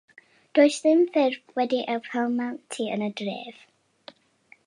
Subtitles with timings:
[0.59, 3.61] Does dim ffyrdd wedi eu palmantu yn y dref.